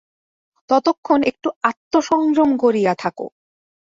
ততক্ষণ 0.69 1.19
একটু 1.23 1.49
আত্মসংযম 1.63 2.49
করিয়া 2.57 2.93
থাকো। 2.95 3.25